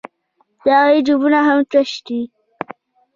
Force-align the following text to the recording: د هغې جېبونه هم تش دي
د 0.63 0.65
هغې 0.79 0.97
جېبونه 1.07 1.39
هم 1.47 1.59
تش 1.71 1.91
دي 2.05 2.21